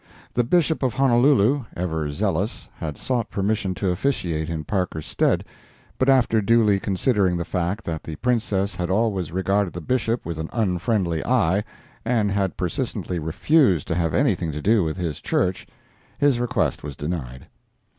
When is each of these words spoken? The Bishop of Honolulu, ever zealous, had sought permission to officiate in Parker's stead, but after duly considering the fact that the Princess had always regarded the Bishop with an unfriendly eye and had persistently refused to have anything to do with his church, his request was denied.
The 0.33 0.43
Bishop 0.43 0.81
of 0.81 0.95
Honolulu, 0.95 1.65
ever 1.77 2.09
zealous, 2.09 2.69
had 2.77 2.97
sought 2.97 3.29
permission 3.29 3.75
to 3.75 3.89
officiate 3.91 4.49
in 4.49 4.63
Parker's 4.63 5.05
stead, 5.05 5.45
but 5.99 6.09
after 6.09 6.41
duly 6.41 6.79
considering 6.79 7.37
the 7.37 7.45
fact 7.45 7.85
that 7.85 8.01
the 8.03 8.15
Princess 8.15 8.73
had 8.73 8.89
always 8.89 9.31
regarded 9.31 9.73
the 9.73 9.79
Bishop 9.79 10.25
with 10.25 10.39
an 10.39 10.49
unfriendly 10.53 11.23
eye 11.23 11.63
and 12.03 12.31
had 12.31 12.57
persistently 12.57 13.19
refused 13.19 13.87
to 13.89 13.93
have 13.95 14.15
anything 14.15 14.51
to 14.51 14.59
do 14.59 14.83
with 14.83 14.97
his 14.97 15.21
church, 15.21 15.67
his 16.17 16.39
request 16.39 16.81
was 16.81 16.95
denied. 16.95 17.45